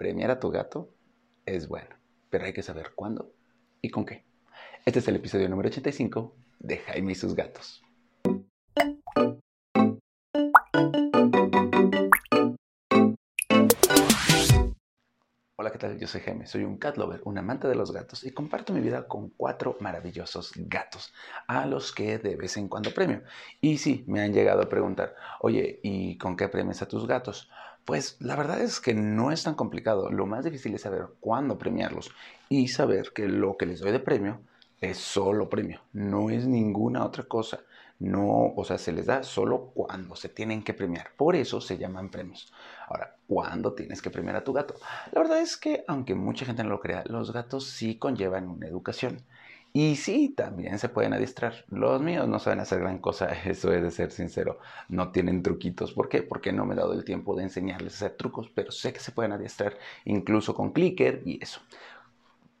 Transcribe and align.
premiar 0.00 0.30
a 0.30 0.40
tu 0.40 0.50
gato 0.50 0.94
es 1.44 1.68
bueno, 1.68 1.94
pero 2.30 2.46
hay 2.46 2.54
que 2.54 2.62
saber 2.62 2.92
cuándo 2.94 3.34
y 3.82 3.90
con 3.90 4.06
qué. 4.06 4.24
Este 4.86 5.00
es 5.00 5.08
el 5.08 5.16
episodio 5.16 5.46
número 5.46 5.68
85 5.68 6.34
de 6.58 6.78
Jaime 6.78 7.12
y 7.12 7.14
sus 7.14 7.34
gatos. 7.34 7.82
Hola, 15.56 15.70
¿qué 15.70 15.78
tal? 15.78 15.98
Yo 15.98 16.06
soy 16.06 16.22
Jaime, 16.22 16.46
soy 16.46 16.64
un 16.64 16.78
cat 16.78 16.96
lover, 16.96 17.20
un 17.26 17.36
amante 17.36 17.68
de 17.68 17.74
los 17.74 17.92
gatos 17.92 18.24
y 18.24 18.32
comparto 18.32 18.72
mi 18.72 18.80
vida 18.80 19.06
con 19.06 19.28
cuatro 19.28 19.76
maravillosos 19.80 20.52
gatos 20.56 21.12
a 21.46 21.66
los 21.66 21.92
que 21.92 22.16
de 22.16 22.36
vez 22.36 22.56
en 22.56 22.68
cuando 22.68 22.94
premio. 22.94 23.22
Y 23.60 23.76
sí, 23.76 24.02
me 24.06 24.22
han 24.22 24.32
llegado 24.32 24.62
a 24.62 24.68
preguntar, 24.70 25.14
oye, 25.40 25.78
¿y 25.82 26.16
con 26.16 26.38
qué 26.38 26.48
premias 26.48 26.80
a 26.80 26.88
tus 26.88 27.06
gatos? 27.06 27.50
Pues 27.90 28.18
la 28.20 28.36
verdad 28.36 28.60
es 28.60 28.78
que 28.78 28.94
no 28.94 29.32
es 29.32 29.42
tan 29.42 29.56
complicado. 29.56 30.12
Lo 30.12 30.24
más 30.24 30.44
difícil 30.44 30.72
es 30.72 30.82
saber 30.82 31.08
cuándo 31.18 31.58
premiarlos 31.58 32.12
y 32.48 32.68
saber 32.68 33.12
que 33.12 33.26
lo 33.26 33.56
que 33.56 33.66
les 33.66 33.80
doy 33.80 33.90
de 33.90 33.98
premio 33.98 34.42
es 34.80 34.96
solo 34.98 35.48
premio, 35.48 35.80
no 35.92 36.30
es 36.30 36.46
ninguna 36.46 37.04
otra 37.04 37.24
cosa. 37.24 37.58
No, 37.98 38.52
o 38.54 38.64
sea, 38.64 38.78
se 38.78 38.92
les 38.92 39.06
da 39.06 39.24
solo 39.24 39.72
cuando 39.74 40.14
se 40.14 40.28
tienen 40.28 40.62
que 40.62 40.72
premiar. 40.72 41.10
Por 41.16 41.34
eso 41.34 41.60
se 41.60 41.78
llaman 41.78 42.12
premios. 42.12 42.52
Ahora, 42.86 43.16
¿cuándo 43.26 43.72
tienes 43.72 44.00
que 44.00 44.10
premiar 44.10 44.36
a 44.36 44.44
tu 44.44 44.52
gato? 44.52 44.76
La 45.10 45.22
verdad 45.22 45.40
es 45.40 45.56
que, 45.56 45.82
aunque 45.88 46.14
mucha 46.14 46.46
gente 46.46 46.62
no 46.62 46.70
lo 46.70 46.80
crea, 46.80 47.02
los 47.06 47.32
gatos 47.32 47.66
sí 47.66 47.98
conllevan 47.98 48.48
una 48.50 48.68
educación. 48.68 49.26
Y 49.72 49.94
sí, 49.96 50.30
también 50.36 50.78
se 50.80 50.88
pueden 50.88 51.12
adiestrar. 51.12 51.64
Los 51.68 52.02
míos 52.02 52.26
no 52.28 52.40
saben 52.40 52.58
hacer 52.60 52.80
gran 52.80 52.98
cosa, 52.98 53.26
eso 53.46 53.72
es 53.72 53.82
de 53.82 53.90
ser 53.90 54.10
sincero. 54.10 54.58
No 54.88 55.12
tienen 55.12 55.42
truquitos. 55.42 55.92
¿Por 55.92 56.08
qué? 56.08 56.22
Porque 56.22 56.52
no 56.52 56.66
me 56.66 56.74
he 56.74 56.76
dado 56.76 56.92
el 56.92 57.04
tiempo 57.04 57.36
de 57.36 57.44
enseñarles 57.44 57.94
a 57.94 58.06
hacer 58.06 58.16
trucos, 58.16 58.50
pero 58.54 58.72
sé 58.72 58.92
que 58.92 59.00
se 59.00 59.12
pueden 59.12 59.32
adiestrar 59.32 59.76
incluso 60.04 60.54
con 60.54 60.72
clicker 60.72 61.22
y 61.24 61.42
eso. 61.42 61.60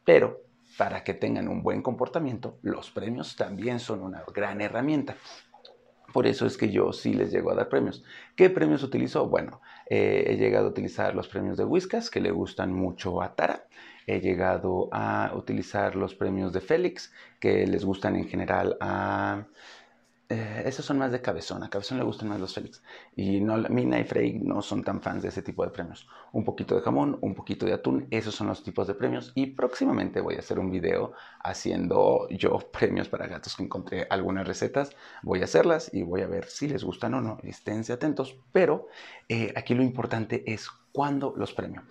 Pero 0.04 0.40
para 0.78 1.04
que 1.04 1.14
tengan 1.14 1.48
un 1.48 1.62
buen 1.62 1.82
comportamiento, 1.82 2.58
los 2.62 2.90
premios 2.90 3.36
también 3.36 3.80
son 3.80 4.02
una 4.02 4.24
gran 4.34 4.60
herramienta. 4.60 5.16
Por 6.12 6.26
eso 6.26 6.46
es 6.46 6.56
que 6.56 6.70
yo 6.70 6.92
sí 6.92 7.14
les 7.14 7.30
llego 7.30 7.50
a 7.52 7.54
dar 7.54 7.68
premios. 7.68 8.02
¿Qué 8.34 8.50
premios 8.50 8.82
utilizo? 8.82 9.28
Bueno, 9.28 9.60
eh, 9.88 10.24
he 10.26 10.36
llegado 10.36 10.66
a 10.66 10.70
utilizar 10.70 11.14
los 11.14 11.28
premios 11.28 11.56
de 11.56 11.64
Whiskas, 11.64 12.10
que 12.10 12.20
le 12.20 12.32
gustan 12.32 12.72
mucho 12.72 13.22
a 13.22 13.34
Tara. 13.36 13.66
He 14.10 14.20
llegado 14.20 14.88
a 14.90 15.32
utilizar 15.36 15.94
los 15.94 16.16
premios 16.16 16.52
de 16.52 16.60
Félix, 16.60 17.12
que 17.38 17.66
les 17.66 17.84
gustan 17.84 18.16
en 18.16 18.26
general 18.26 18.76
a 18.80 19.46
eh, 20.30 20.62
esos 20.64 20.84
son 20.84 20.96
más 20.96 21.10
de 21.10 21.20
Cabezón. 21.20 21.64
A 21.64 21.68
Cabezón 21.68 21.98
le 21.98 22.04
gustan 22.04 22.28
más 22.28 22.40
los 22.40 22.54
Félix. 22.54 22.82
Y 23.16 23.40
no, 23.40 23.56
Mina 23.68 23.98
y 23.98 24.04
Frey 24.04 24.38
no 24.38 24.62
son 24.62 24.84
tan 24.84 25.02
fans 25.02 25.22
de 25.22 25.28
ese 25.28 25.42
tipo 25.42 25.64
de 25.64 25.70
premios. 25.70 26.08
Un 26.32 26.44
poquito 26.44 26.76
de 26.76 26.82
jamón, 26.82 27.18
un 27.20 27.34
poquito 27.34 27.66
de 27.66 27.72
atún. 27.72 28.06
Esos 28.10 28.36
son 28.36 28.46
los 28.46 28.62
tipos 28.62 28.86
de 28.86 28.94
premios. 28.94 29.32
Y 29.34 29.46
próximamente 29.46 30.20
voy 30.20 30.36
a 30.36 30.38
hacer 30.38 30.60
un 30.60 30.70
video 30.70 31.14
haciendo 31.42 32.28
yo 32.30 32.58
premios 32.72 33.08
para 33.08 33.26
gatos 33.26 33.56
que 33.56 33.64
encontré 33.64 34.06
algunas 34.08 34.46
recetas. 34.46 34.90
Voy 35.24 35.40
a 35.40 35.44
hacerlas 35.44 35.92
y 35.92 36.04
voy 36.04 36.22
a 36.22 36.28
ver 36.28 36.44
si 36.46 36.68
les 36.68 36.84
gustan 36.84 37.14
o 37.14 37.20
no. 37.20 37.38
Esténse 37.42 37.92
atentos. 37.92 38.36
Pero 38.52 38.86
eh, 39.28 39.52
aquí 39.56 39.74
lo 39.74 39.82
importante 39.82 40.44
es 40.46 40.68
cuándo 40.92 41.34
los 41.36 41.52
premio. 41.52 41.82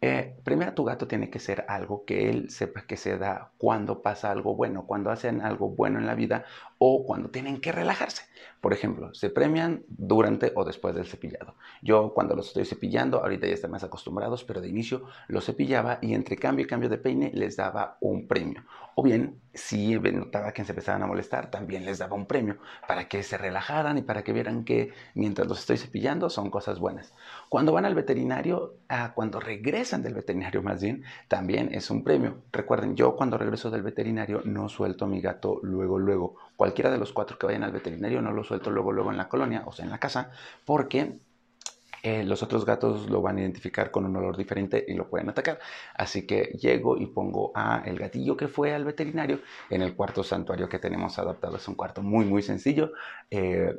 Eh, 0.00 0.36
primero 0.44 0.74
tu 0.74 0.84
gato 0.84 1.08
tiene 1.08 1.30
que 1.30 1.38
ser 1.38 1.64
algo 1.68 2.04
que 2.04 2.28
él 2.28 2.50
sepa 2.50 2.86
que 2.86 2.96
se 2.98 3.16
da 3.16 3.52
cuando 3.56 4.02
pasa 4.02 4.30
algo 4.30 4.54
bueno, 4.54 4.86
cuando 4.86 5.10
hacen 5.10 5.40
algo 5.40 5.70
bueno 5.70 5.98
en 5.98 6.06
la 6.06 6.14
vida 6.14 6.44
o 6.86 7.06
cuando 7.06 7.30
tienen 7.30 7.62
que 7.62 7.72
relajarse. 7.72 8.24
Por 8.60 8.74
ejemplo, 8.74 9.12
se 9.14 9.30
premian 9.30 9.84
durante 9.88 10.52
o 10.54 10.64
después 10.64 10.94
del 10.94 11.06
cepillado. 11.06 11.54
Yo 11.82 12.12
cuando 12.14 12.34
los 12.34 12.48
estoy 12.48 12.64
cepillando, 12.66 13.18
ahorita 13.18 13.46
ya 13.46 13.54
están 13.54 13.70
más 13.70 13.84
acostumbrados, 13.84 14.44
pero 14.44 14.60
de 14.60 14.68
inicio 14.68 15.04
los 15.28 15.46
cepillaba 15.46 15.98
y 16.02 16.14
entre 16.14 16.36
cambio 16.36 16.64
y 16.64 16.68
cambio 16.68 16.88
de 16.88 16.98
peine 16.98 17.30
les 17.34 17.56
daba 17.56 17.96
un 18.00 18.26
premio. 18.26 18.64
O 18.96 19.02
bien, 19.02 19.40
si 19.52 19.98
notaba 19.98 20.52
que 20.52 20.64
se 20.64 20.72
empezaban 20.72 21.02
a 21.02 21.06
molestar, 21.06 21.50
también 21.50 21.84
les 21.84 21.98
daba 21.98 22.16
un 22.16 22.26
premio 22.26 22.58
para 22.86 23.08
que 23.08 23.22
se 23.22 23.36
relajaran 23.36 23.98
y 23.98 24.02
para 24.02 24.22
que 24.22 24.32
vieran 24.32 24.64
que 24.64 24.92
mientras 25.14 25.48
los 25.48 25.60
estoy 25.60 25.78
cepillando 25.78 26.30
son 26.30 26.50
cosas 26.50 26.78
buenas. 26.78 27.12
Cuando 27.48 27.72
van 27.72 27.84
al 27.84 27.94
veterinario, 27.94 28.76
ah, 28.88 29.12
cuando 29.14 29.40
regresan 29.40 30.02
del 30.02 30.14
veterinario 30.14 30.62
más 30.62 30.80
bien, 30.82 31.02
también 31.28 31.70
es 31.72 31.90
un 31.90 32.04
premio. 32.04 32.42
Recuerden, 32.52 32.94
yo 32.94 33.16
cuando 33.16 33.36
regreso 33.36 33.70
del 33.70 33.82
veterinario 33.82 34.42
no 34.44 34.68
suelto 34.68 35.04
a 35.04 35.08
mi 35.08 35.20
gato 35.20 35.60
luego, 35.62 35.98
luego 35.98 36.36
cualquiera 36.56 36.90
de 36.90 36.98
los 36.98 37.12
cuatro 37.12 37.38
que 37.38 37.46
vayan 37.46 37.64
al 37.64 37.72
veterinario 37.72 38.22
no 38.22 38.32
lo 38.32 38.44
suelto 38.44 38.70
luego, 38.70 38.92
luego 38.92 39.10
en 39.10 39.16
la 39.16 39.28
colonia, 39.28 39.64
o 39.66 39.72
sea, 39.72 39.84
en 39.84 39.90
la 39.90 39.98
casa, 39.98 40.30
porque 40.64 41.18
eh, 42.04 42.22
los 42.22 42.42
otros 42.42 42.66
gatos 42.66 43.08
lo 43.08 43.22
van 43.22 43.38
a 43.38 43.40
identificar 43.40 43.90
con 43.90 44.04
un 44.04 44.14
olor 44.14 44.36
diferente 44.36 44.84
y 44.86 44.92
lo 44.92 45.08
pueden 45.08 45.30
atacar. 45.30 45.58
Así 45.94 46.26
que 46.26 46.56
llego 46.60 46.98
y 46.98 47.06
pongo 47.06 47.50
a 47.54 47.82
el 47.86 47.98
gatillo 47.98 48.36
que 48.36 48.46
fue 48.46 48.74
al 48.74 48.84
veterinario 48.84 49.40
en 49.70 49.80
el 49.80 49.96
cuarto 49.96 50.22
santuario 50.22 50.68
que 50.68 50.78
tenemos 50.78 51.18
adaptado. 51.18 51.56
Es 51.56 51.66
un 51.66 51.76
cuarto 51.76 52.02
muy, 52.02 52.26
muy 52.26 52.42
sencillo. 52.42 52.92
Eh, 53.30 53.74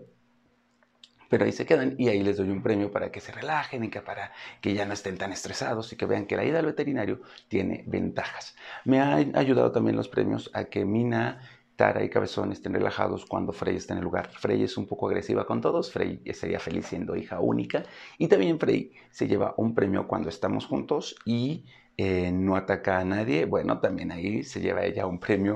pero 1.29 1.45
ahí 1.45 1.51
se 1.51 1.67
quedan 1.67 1.95
y 1.99 2.09
ahí 2.09 2.23
les 2.23 2.37
doy 2.37 2.49
un 2.49 2.63
premio 2.63 2.91
para 2.91 3.11
que 3.11 3.21
se 3.21 3.31
relajen 3.31 3.83
y 3.83 3.89
que 3.89 4.01
para 4.01 4.31
que 4.59 4.73
ya 4.73 4.85
no 4.85 4.93
estén 4.93 5.17
tan 5.17 5.31
estresados 5.31 5.93
y 5.93 5.95
que 5.95 6.05
vean 6.07 6.25
que 6.25 6.35
la 6.35 6.45
ida 6.45 6.59
al 6.59 6.65
veterinario 6.65 7.21
tiene 7.47 7.83
ventajas. 7.85 8.55
Me 8.85 8.99
han 9.01 9.35
ayudado 9.35 9.71
también 9.71 9.95
los 9.95 10.09
premios 10.09 10.49
a 10.53 10.65
que 10.65 10.83
Mina 10.85 11.41
Tara 11.75 12.03
y 12.03 12.09
Cabezón 12.09 12.51
estén 12.51 12.73
relajados 12.73 13.25
cuando 13.25 13.51
Frey 13.51 13.75
está 13.75 13.93
en 13.93 13.99
el 13.99 14.05
lugar. 14.05 14.29
Frey 14.29 14.63
es 14.63 14.77
un 14.77 14.87
poco 14.87 15.07
agresiva 15.07 15.45
con 15.45 15.61
todos, 15.61 15.91
Frey 15.91 16.21
sería 16.33 16.59
feliz 16.59 16.85
siendo 16.87 17.15
hija 17.15 17.39
única 17.39 17.83
y 18.17 18.27
también 18.27 18.59
Frey 18.59 18.91
se 19.11 19.27
lleva 19.27 19.53
un 19.57 19.75
premio 19.75 20.07
cuando 20.07 20.29
estamos 20.29 20.65
juntos 20.65 21.15
y 21.25 21.65
eh, 21.97 22.31
no 22.31 22.55
ataca 22.55 22.99
a 22.99 23.05
nadie. 23.05 23.45
Bueno, 23.45 23.79
también 23.79 24.11
ahí 24.11 24.43
se 24.43 24.61
lleva 24.61 24.83
ella 24.83 25.05
un 25.05 25.19
premio 25.19 25.55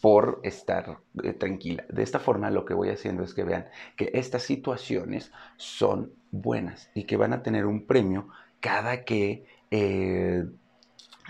por 0.00 0.40
estar 0.42 0.98
eh, 1.22 1.32
tranquila. 1.32 1.84
De 1.88 2.02
esta 2.02 2.18
forma 2.18 2.50
lo 2.50 2.64
que 2.64 2.74
voy 2.74 2.88
haciendo 2.88 3.22
es 3.22 3.34
que 3.34 3.44
vean 3.44 3.66
que 3.96 4.10
estas 4.14 4.42
situaciones 4.42 5.32
son 5.56 6.12
buenas 6.30 6.90
y 6.94 7.04
que 7.04 7.16
van 7.16 7.32
a 7.32 7.42
tener 7.42 7.66
un 7.66 7.86
premio 7.86 8.28
cada 8.60 9.04
que 9.04 9.44
eh, 9.70 10.44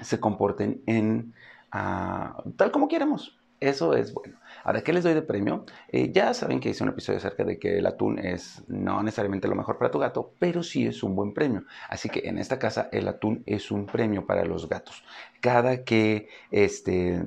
se 0.03 0.21
comporten 0.21 0.83
en 0.87 1.35
ah, 1.73 2.43
tal 2.57 2.71
como 2.71 2.89
queremos. 2.89 3.40
Eso 3.61 3.95
es 3.95 4.15
bueno. 4.15 4.39
Ahora, 4.65 4.83
¿qué 4.83 4.93
les 4.93 5.05
doy 5.05 5.13
de 5.13 5.21
premio? 5.21 5.67
Eh, 5.89 6.11
ya 6.13 6.33
saben 6.33 6.61
que 6.61 6.71
hice 6.71 6.83
un 6.83 6.89
episodio 6.89 7.19
acerca 7.19 7.45
de 7.45 7.59
que 7.59 7.79
el 7.79 7.87
atún 7.87 8.19
es 8.19 8.63
no 8.69 9.03
necesariamente 9.03 9.49
lo 9.49 9.55
mejor 9.55 9.77
para 9.77 9.91
tu 9.91 9.99
gato, 9.99 10.33
pero 10.39 10.63
sí 10.63 10.87
es 10.87 11.03
un 11.03 11.15
buen 11.15 11.35
premio. 11.35 11.65
Así 11.89 12.09
que 12.09 12.27
en 12.27 12.39
esta 12.39 12.59
casa 12.59 12.89
el 12.91 13.07
atún 13.07 13.43
es 13.45 13.71
un 13.71 13.85
premio 13.85 14.27
para 14.27 14.45
los 14.47 14.67
gatos. 14.67 15.05
Cada 15.41 15.85
que 15.85 16.29
este, 16.51 17.23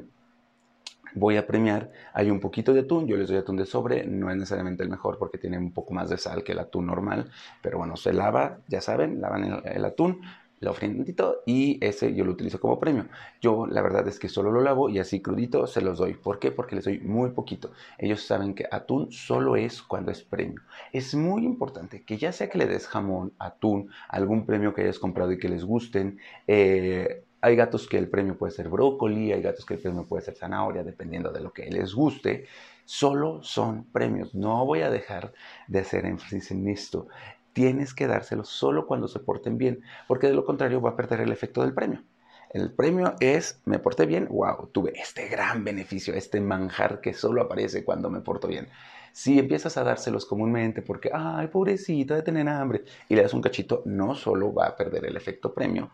voy 1.13 1.37
a 1.37 1.45
premiar, 1.45 1.91
hay 2.13 2.31
un 2.31 2.39
poquito 2.39 2.73
de 2.73 2.81
atún, 2.81 3.07
yo 3.07 3.15
les 3.15 3.27
doy 3.27 3.37
atún 3.37 3.57
de 3.57 3.65
sobre, 3.65 4.05
no 4.05 4.31
es 4.31 4.37
necesariamente 4.37 4.83
el 4.83 4.89
mejor 4.89 5.17
porque 5.19 5.37
tiene 5.37 5.57
un 5.57 5.71
poco 5.71 5.93
más 5.93 6.09
de 6.09 6.17
sal 6.17 6.43
que 6.43 6.53
el 6.53 6.59
atún 6.59 6.87
normal, 6.87 7.29
pero 7.61 7.77
bueno, 7.77 7.95
se 7.95 8.13
lava, 8.13 8.59
ya 8.67 8.81
saben, 8.81 9.21
lavan 9.21 9.61
el 9.65 9.85
atún, 9.85 10.21
un 10.61 10.97
poquito 10.97 11.41
y 11.45 11.83
ese 11.85 12.13
yo 12.13 12.25
lo 12.25 12.31
utilizo 12.31 12.59
como 12.59 12.79
premio. 12.79 13.07
Yo 13.41 13.65
la 13.67 13.81
verdad 13.81 14.07
es 14.07 14.19
que 14.19 14.29
solo 14.29 14.51
lo 14.51 14.61
lavo 14.61 14.89
y 14.89 14.99
así 14.99 15.21
crudito 15.21 15.67
se 15.67 15.81
los 15.81 15.97
doy. 15.97 16.13
¿Por 16.13 16.39
qué? 16.39 16.51
Porque 16.51 16.75
les 16.75 16.85
doy 16.85 16.99
muy 16.99 17.31
poquito. 17.31 17.71
Ellos 17.97 18.23
saben 18.23 18.53
que 18.53 18.65
atún 18.71 19.11
solo 19.11 19.55
es 19.55 19.81
cuando 19.81 20.11
es 20.11 20.23
premio. 20.23 20.61
Es 20.91 21.15
muy 21.15 21.43
importante 21.43 22.03
que 22.03 22.17
ya 22.17 22.31
sea 22.31 22.49
que 22.49 22.57
le 22.57 22.67
des 22.67 22.87
jamón, 22.87 23.33
atún, 23.39 23.89
algún 24.07 24.45
premio 24.45 24.73
que 24.73 24.83
hayas 24.83 24.99
comprado 24.99 25.31
y 25.31 25.37
que 25.37 25.49
les 25.49 25.63
gusten, 25.63 26.19
eh, 26.47 27.23
hay 27.41 27.57
gatos 27.57 27.89
que 27.89 27.97
el 27.97 28.07
premio 28.07 28.37
puede 28.37 28.53
ser 28.53 28.69
brócoli, 28.69 29.33
hay 29.33 29.41
gatos 29.41 29.65
que 29.65 29.73
el 29.73 29.81
premio 29.81 30.05
puede 30.05 30.23
ser 30.23 30.35
zanahoria, 30.35 30.81
dependiendo 30.83 31.29
de 31.29 31.41
lo 31.41 31.51
que 31.51 31.69
les 31.69 31.93
guste. 31.93 32.45
Solo 32.85 33.43
son 33.43 33.83
premios. 33.91 34.33
No 34.33 34.65
voy 34.65 34.81
a 34.81 34.89
dejar 34.89 35.33
de 35.67 35.79
hacer 35.79 36.05
énfasis 36.05 36.51
en 36.51 36.69
esto 36.69 37.07
tienes 37.53 37.93
que 37.93 38.07
dárselo 38.07 38.43
solo 38.43 38.85
cuando 38.87 39.07
se 39.07 39.19
porten 39.19 39.57
bien, 39.57 39.81
porque 40.07 40.27
de 40.27 40.33
lo 40.33 40.45
contrario 40.45 40.81
va 40.81 40.91
a 40.91 40.95
perder 40.95 41.21
el 41.21 41.31
efecto 41.31 41.61
del 41.61 41.73
premio. 41.73 42.03
El 42.49 42.71
premio 42.71 43.15
es, 43.19 43.61
me 43.65 43.79
porté 43.79 44.05
bien, 44.05 44.27
wow, 44.29 44.67
tuve 44.71 44.93
este 44.99 45.27
gran 45.27 45.63
beneficio, 45.63 46.13
este 46.13 46.39
manjar 46.39 47.01
que 47.01 47.13
solo 47.13 47.41
aparece 47.41 47.83
cuando 47.83 48.11
me 48.11 48.21
porto 48.21 48.47
bien. 48.47 48.67
Si 49.11 49.39
empiezas 49.39 49.77
a 49.77 49.83
dárselos 49.83 50.25
comúnmente 50.25 50.83
porque, 50.83 51.09
ay, 51.13 51.47
pobrecita 51.47 52.15
de 52.15 52.21
tener 52.21 52.47
hambre, 52.47 52.83
y 53.09 53.15
le 53.15 53.23
das 53.23 53.33
un 53.33 53.41
cachito, 53.41 53.81
no 53.85 54.13
solo 54.13 54.53
va 54.53 54.67
a 54.67 54.75
perder 54.75 55.05
el 55.05 55.17
efecto 55.17 55.53
premio, 55.53 55.91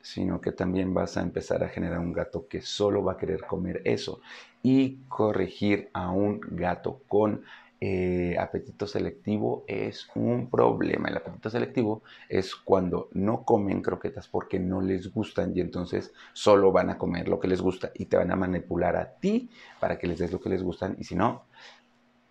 sino 0.00 0.40
que 0.40 0.52
también 0.52 0.94
vas 0.94 1.16
a 1.16 1.22
empezar 1.22 1.62
a 1.62 1.68
generar 1.68 1.98
un 1.98 2.12
gato 2.12 2.46
que 2.48 2.62
solo 2.62 3.04
va 3.04 3.12
a 3.12 3.16
querer 3.18 3.42
comer 3.46 3.82
eso. 3.84 4.20
Y 4.62 5.00
corregir 5.08 5.90
a 5.92 6.10
un 6.10 6.40
gato 6.40 7.02
con 7.06 7.44
eh, 7.80 8.36
apetito 8.38 8.86
selectivo 8.86 9.64
es 9.68 10.08
un 10.14 10.50
problema. 10.50 11.08
El 11.08 11.18
apetito 11.18 11.48
selectivo 11.48 12.02
es 12.28 12.56
cuando 12.56 13.08
no 13.12 13.44
comen 13.44 13.82
croquetas 13.82 14.26
porque 14.26 14.58
no 14.58 14.80
les 14.80 15.12
gustan 15.12 15.52
y 15.56 15.60
entonces 15.60 16.12
solo 16.32 16.72
van 16.72 16.90
a 16.90 16.98
comer 16.98 17.28
lo 17.28 17.38
que 17.38 17.48
les 17.48 17.60
gusta 17.60 17.92
y 17.94 18.06
te 18.06 18.16
van 18.16 18.32
a 18.32 18.36
manipular 18.36 18.96
a 18.96 19.08
ti 19.08 19.48
para 19.78 19.98
que 19.98 20.08
les 20.08 20.18
des 20.18 20.32
lo 20.32 20.40
que 20.40 20.48
les 20.48 20.62
gustan 20.62 20.96
y 20.98 21.04
si 21.04 21.14
no, 21.14 21.44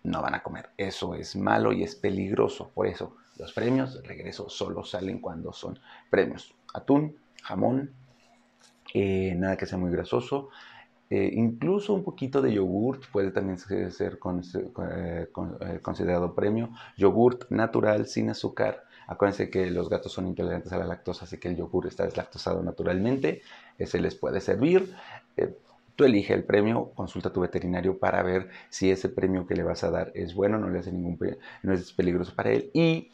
no 0.02 0.22
van 0.22 0.34
a 0.34 0.42
comer. 0.42 0.70
Eso 0.76 1.14
es 1.14 1.34
malo 1.34 1.72
y 1.72 1.82
es 1.82 1.96
peligroso. 1.96 2.70
Por 2.74 2.86
eso 2.86 3.16
los 3.38 3.52
premios, 3.52 4.02
regreso, 4.04 4.50
solo 4.50 4.84
salen 4.84 5.20
cuando 5.20 5.52
son 5.52 5.78
premios. 6.10 6.54
Atún, 6.74 7.16
jamón, 7.42 7.92
eh, 8.92 9.34
nada 9.36 9.56
que 9.56 9.66
sea 9.66 9.78
muy 9.78 9.90
grasoso. 9.90 10.50
Eh, 11.10 11.30
incluso 11.34 11.94
un 11.94 12.04
poquito 12.04 12.42
de 12.42 12.52
yogurt 12.52 13.04
puede 13.10 13.30
también 13.30 13.58
ser 13.58 14.18
considerado 15.82 16.34
premio. 16.34 16.70
Yogurt 16.96 17.50
natural, 17.50 18.06
sin 18.06 18.30
azúcar. 18.30 18.84
Acuérdense 19.06 19.48
que 19.48 19.70
los 19.70 19.88
gatos 19.88 20.12
son 20.12 20.26
intolerantes 20.26 20.70
a 20.72 20.78
la 20.78 20.84
lactosa, 20.84 21.24
así 21.24 21.38
que 21.38 21.48
el 21.48 21.56
yogur 21.56 21.86
está 21.86 22.04
deslactosado 22.04 22.62
naturalmente. 22.62 23.40
Ese 23.78 24.00
les 24.00 24.14
puede 24.14 24.40
servir. 24.42 24.94
Tú 25.96 26.04
elige 26.04 26.34
el 26.34 26.44
premio, 26.44 26.92
consulta 26.94 27.30
a 27.30 27.32
tu 27.32 27.40
veterinario 27.40 27.98
para 27.98 28.22
ver 28.22 28.50
si 28.68 28.90
ese 28.90 29.08
premio 29.08 29.46
que 29.46 29.56
le 29.56 29.64
vas 29.64 29.82
a 29.82 29.90
dar 29.90 30.12
es 30.14 30.34
bueno, 30.34 30.58
no 30.58 30.68
le 30.68 30.78
hace 30.78 30.92
ningún 30.92 31.18
no 31.62 31.72
es 31.72 31.92
peligroso 31.92 32.34
para 32.36 32.52
él 32.52 32.70
y 32.72 33.10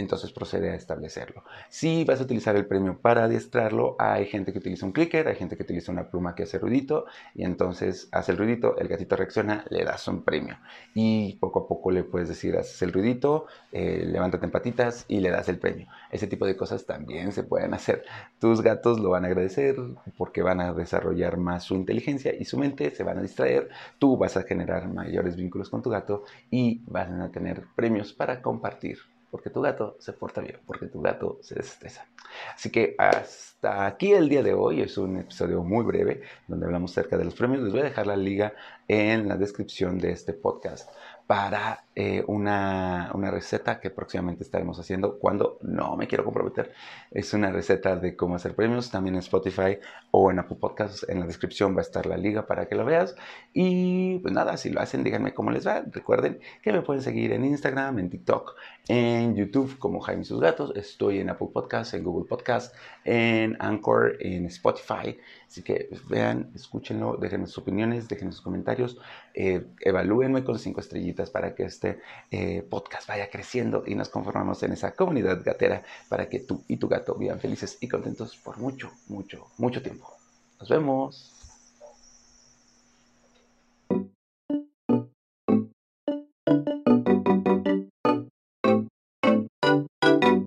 entonces 0.00 0.32
procede 0.32 0.70
a 0.70 0.74
establecerlo. 0.74 1.44
Si 1.68 2.04
vas 2.04 2.20
a 2.20 2.24
utilizar 2.24 2.56
el 2.56 2.66
premio 2.66 2.98
para 3.00 3.24
adiestrarlo, 3.24 3.96
hay 3.98 4.26
gente 4.26 4.52
que 4.52 4.58
utiliza 4.58 4.86
un 4.86 4.92
clicker, 4.92 5.28
hay 5.28 5.36
gente 5.36 5.56
que 5.56 5.62
utiliza 5.62 5.92
una 5.92 6.10
pluma 6.10 6.34
que 6.34 6.44
hace 6.44 6.58
ruidito 6.58 7.06
y 7.34 7.44
entonces 7.44 8.08
hace 8.12 8.32
el 8.32 8.38
ruidito, 8.38 8.76
el 8.78 8.88
gatito 8.88 9.16
reacciona, 9.16 9.64
le 9.70 9.84
das 9.84 10.06
un 10.08 10.22
premio 10.22 10.58
y 10.94 11.36
poco 11.36 11.60
a 11.60 11.68
poco 11.68 11.90
le 11.90 12.04
puedes 12.04 12.28
decir, 12.28 12.56
haces 12.56 12.82
el 12.82 12.92
ruidito, 12.92 13.46
eh, 13.72 14.04
levántate 14.06 14.46
en 14.46 14.50
patitas 14.50 15.04
y 15.08 15.20
le 15.20 15.30
das 15.30 15.48
el 15.48 15.58
premio. 15.58 15.86
Ese 16.10 16.26
tipo 16.26 16.46
de 16.46 16.56
cosas 16.56 16.86
también 16.86 17.32
se 17.32 17.42
pueden 17.42 17.74
hacer. 17.74 18.04
Tus 18.38 18.62
gatos 18.62 18.98
lo 19.00 19.10
van 19.10 19.24
a 19.24 19.28
agradecer 19.28 19.76
porque 20.16 20.42
van 20.42 20.60
a 20.60 20.72
desarrollar 20.72 21.36
más 21.36 21.64
su 21.64 21.74
inteligencia 21.74 22.34
y 22.38 22.44
su 22.44 22.58
mente, 22.58 22.90
se 22.90 23.04
van 23.04 23.18
a 23.18 23.22
distraer, 23.22 23.68
tú 23.98 24.16
vas 24.16 24.36
a 24.36 24.42
generar 24.42 24.88
mayores 24.88 25.36
vínculos 25.36 25.70
con 25.70 25.82
tu 25.82 25.90
gato 25.90 26.24
y 26.50 26.82
van 26.86 27.20
a 27.20 27.30
tener 27.30 27.64
premios 27.76 28.12
para 28.12 28.42
compartir 28.42 28.98
porque 29.30 29.50
tu 29.50 29.60
gato 29.60 29.96
se 29.98 30.12
porta 30.12 30.40
bien, 30.40 30.58
porque 30.66 30.86
tu 30.86 31.00
gato 31.00 31.38
se 31.42 31.54
desestresa. 31.54 32.06
Así 32.54 32.70
que 32.70 32.94
hasta 32.98 33.86
aquí 33.86 34.12
el 34.12 34.28
día 34.28 34.42
de 34.42 34.54
hoy. 34.54 34.80
Es 34.80 34.98
un 34.98 35.18
episodio 35.18 35.62
muy 35.62 35.84
breve 35.84 36.22
donde 36.48 36.66
hablamos 36.66 36.92
acerca 36.92 37.16
de 37.16 37.24
los 37.24 37.34
premios. 37.34 37.62
Les 37.62 37.72
voy 37.72 37.80
a 37.80 37.84
dejar 37.84 38.06
la 38.06 38.16
liga 38.16 38.54
en 38.90 39.28
la 39.28 39.36
descripción 39.36 39.98
de 39.98 40.10
este 40.10 40.32
podcast 40.32 40.90
para 41.28 41.84
eh, 41.94 42.24
una, 42.26 43.12
una, 43.14 43.30
receta 43.30 43.78
que 43.78 43.88
próximamente 43.90 44.42
estaremos 44.42 44.80
haciendo 44.80 45.16
cuando 45.20 45.58
no 45.62 45.96
me 45.96 46.08
quiero 46.08 46.24
comprometer. 46.24 46.72
Es 47.12 47.32
una 47.32 47.52
receta 47.52 47.94
de 47.94 48.16
cómo 48.16 48.34
hacer 48.34 48.56
premios 48.56 48.90
también 48.90 49.14
en 49.14 49.20
Spotify 49.20 49.78
o 50.10 50.32
en 50.32 50.40
Apple 50.40 50.56
Podcasts. 50.60 51.06
En 51.08 51.20
la 51.20 51.26
descripción 51.26 51.76
va 51.76 51.78
a 51.78 51.82
estar 51.82 52.06
la 52.06 52.16
liga 52.16 52.48
para 52.48 52.66
que 52.66 52.74
lo 52.74 52.84
veas. 52.84 53.14
Y 53.52 54.18
pues 54.18 54.34
nada, 54.34 54.56
si 54.56 54.70
lo 54.70 54.80
hacen, 54.80 55.04
díganme 55.04 55.32
cómo 55.32 55.52
les 55.52 55.64
va. 55.64 55.84
Recuerden 55.92 56.40
que 56.62 56.72
me 56.72 56.82
pueden 56.82 57.00
seguir 57.00 57.30
en 57.30 57.44
Instagram, 57.44 58.00
en 58.00 58.10
TikTok, 58.10 58.56
en 58.88 59.36
YouTube 59.36 59.78
como 59.78 60.00
Jaime 60.00 60.22
y 60.22 60.24
sus 60.24 60.40
gatos. 60.40 60.72
Estoy 60.74 61.20
en 61.20 61.30
Apple 61.30 61.50
Podcasts, 61.52 61.94
en 61.94 62.02
Google 62.02 62.28
Podcasts, 62.28 62.74
en 63.04 63.56
Anchor, 63.60 64.16
en 64.18 64.46
Spotify. 64.46 65.16
Así 65.46 65.62
que 65.62 65.86
pues, 65.88 66.08
vean, 66.08 66.50
escúchenlo, 66.56 67.16
déjenme 67.16 67.46
sus 67.46 67.58
opiniones, 67.58 68.08
déjenme 68.08 68.32
sus 68.32 68.42
comentarios, 68.80 68.98
eh, 69.34 69.66
evalúenme 69.80 70.44
con 70.44 70.58
cinco 70.58 70.80
estrellitas 70.80 71.30
para 71.30 71.54
que 71.54 71.64
este 71.64 72.00
eh, 72.30 72.62
podcast 72.68 73.08
vaya 73.08 73.30
creciendo 73.30 73.84
y 73.86 73.94
nos 73.94 74.08
conformamos 74.08 74.62
en 74.62 74.72
esa 74.72 74.94
comunidad 74.94 75.42
gatera 75.44 75.82
para 76.08 76.28
que 76.28 76.40
tú 76.40 76.64
y 76.68 76.76
tu 76.76 76.88
gato 76.88 77.14
vivan 77.14 77.40
felices 77.40 77.78
y 77.80 77.88
contentos 77.88 78.36
por 78.36 78.58
mucho, 78.58 78.90
mucho, 79.08 79.46
mucho 79.58 79.82
tiempo. 79.82 80.16
Nos 80.58 80.68
vemos. 80.68 81.49